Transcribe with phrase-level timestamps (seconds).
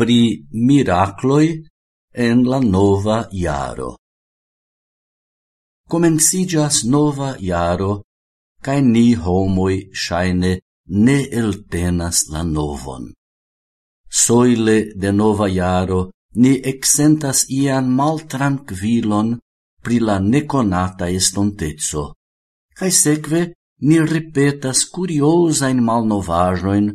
[0.00, 0.20] pri
[0.66, 1.48] miracloi
[2.26, 3.90] en la nova iaro.
[5.92, 7.92] Comencigas nova iaro,
[8.64, 10.52] cae ni homoi shaine
[11.04, 13.10] ne eltenas la novon.
[14.22, 16.00] Soile de nova iaro
[16.42, 19.28] ni exentas ian maltranquilon
[19.84, 22.04] pri la neconata estontezzo,
[22.78, 23.42] cae seque
[23.86, 26.86] ni ripetas curiosain malnovajoin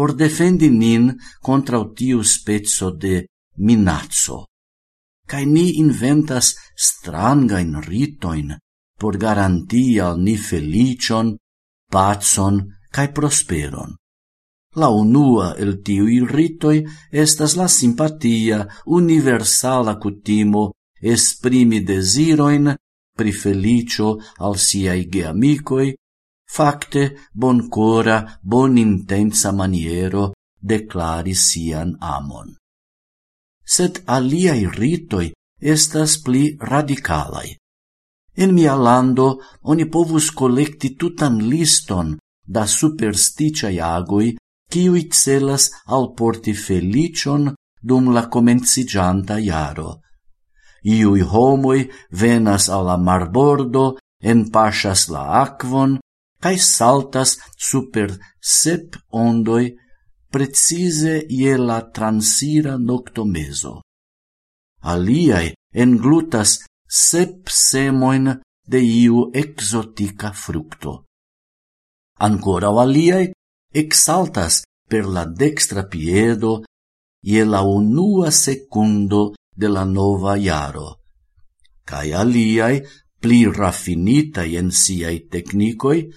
[0.00, 1.12] por defendi nin
[1.44, 3.26] contra tiu spezzo de
[3.66, 4.46] minazzo.
[5.28, 8.56] Cai ni inventas strangain ritoin
[8.96, 11.36] por garantia al ni felicion,
[11.92, 13.92] pazon, cae prosperon.
[14.80, 16.80] La unua el tiui ritoi
[17.12, 20.62] estas la simpatia universala cutimo
[20.96, 22.72] esprimi desiroin
[23.18, 24.16] pri felicio
[24.48, 25.92] al siai geamicoi
[26.54, 32.56] facte boncora, bonintensa maniero declari sian amon.
[33.62, 35.28] Sed aliai ritoi
[35.74, 37.54] estas pli radicalai.
[38.42, 39.28] In mia lando
[39.70, 42.16] oni povus collecti tutan liston
[42.54, 44.34] da supersticiai agoi
[44.72, 47.54] kiui celas alporti felicion
[47.88, 49.90] dum la comencigianta iaro.
[50.82, 51.80] Iui homoi
[52.20, 53.98] venas alla marbordo,
[54.32, 55.98] enpasas la aquon,
[56.42, 59.66] cae saltas super sep ondoi
[60.32, 63.80] precise ie la transira noctomeso.
[64.92, 66.50] Aliae englutas
[66.88, 71.04] sep semoin de iu exotica fructo.
[72.26, 73.32] Ancora aliae
[73.82, 76.62] exaltas per la dextra piedo
[77.22, 80.88] ie la unua secundo de la nova iaro,
[81.84, 82.80] cae aliae
[83.20, 86.08] pli raffinitai en siai technicoi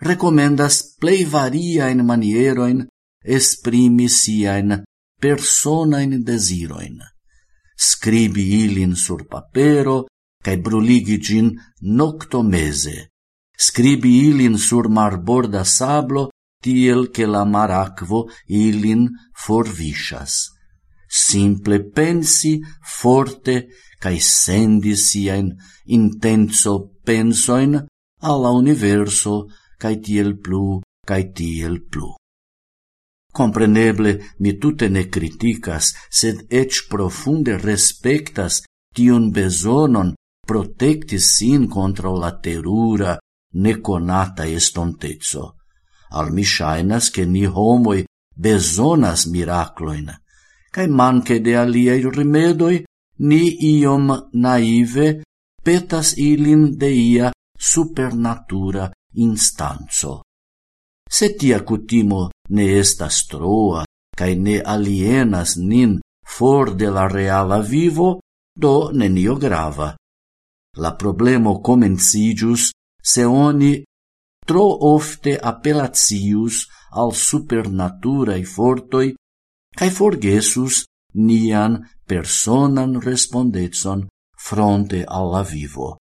[0.00, 2.86] recomendas plei variaen manieroin
[3.24, 4.84] esprimi siaen
[5.20, 7.00] personain desiroin.
[7.76, 10.06] Scribi ilin sur papero,
[10.44, 13.10] cae bruligi gin noctomese.
[13.56, 16.30] Scribi ilin sur marborda sablo,
[16.62, 20.52] tiel che la maracvo ilin forvisas.
[21.08, 25.54] Simple pensi forte cae sendi siain
[25.84, 26.72] intenso
[27.04, 27.86] pensoin
[28.20, 29.46] alla universo
[29.78, 32.14] cae tiel plu, cae tiel plu.
[33.32, 38.62] Compreneble, mi tute ne criticas, sed ec profunde respectas
[38.96, 40.14] tion besonon
[40.46, 43.18] protecti sin contra la terura,
[43.60, 45.56] neconata estontezo.
[46.16, 50.08] Al mi shainas che ni homoi besonas miracloin,
[50.70, 52.84] cae manche de aliei rimedoi
[53.28, 53.42] ni
[53.76, 55.22] iom naive
[55.64, 60.22] petas ilin de ia supernatura instanco.
[61.08, 63.84] Se tia cutimo ne estas troa,
[64.16, 68.20] cae ne alienas nin for de la reala vivo,
[68.56, 69.94] do nenio grava.
[70.76, 72.70] La problemo comencidius
[73.02, 73.84] se oni
[74.46, 76.66] tro ofte apelacius
[77.00, 79.14] al supernaturae fortoi
[79.76, 80.84] cae forgesus
[81.28, 84.06] nian personan respondetson
[84.46, 85.96] fronte alla vivo.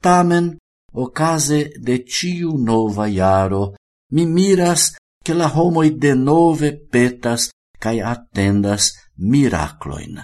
[0.00, 0.56] Tamen,
[0.92, 3.74] Ocase de ciu nova iaro,
[4.12, 10.18] mi miras che la homoi de nove petas cae attendas miracloin.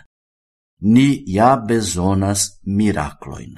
[0.83, 3.55] Ni ja besonas miracloin.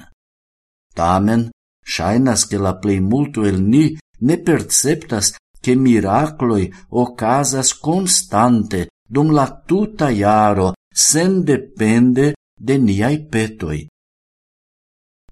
[0.93, 1.49] Tamen,
[1.83, 9.47] shainas che la plei multo el ni ne perceptas che miracloi ocasas constante dum la
[9.65, 13.87] tuta iaro sen depende de niai petoi,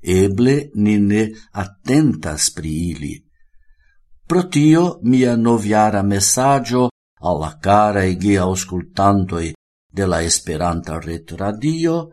[0.08, 3.16] eble ni ne attentas pri ili.
[4.28, 9.54] Pro tio mia noviara messaggio alla cara e gea auscultantoi
[9.92, 12.12] de la Esperanta retradio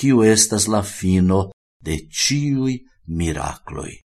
[0.02, 4.01] kiu estas la fino de ciui miracloi.